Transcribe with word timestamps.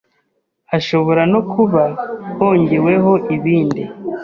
hashobora 0.71 1.21
no 1.33 1.41
kuba 1.51 1.83
hongewemo 2.37 3.13
ibindi 3.35 3.83